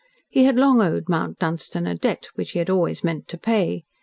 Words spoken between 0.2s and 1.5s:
He had long owed Mount